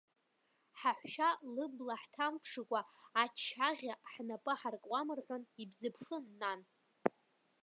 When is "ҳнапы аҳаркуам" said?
4.11-5.07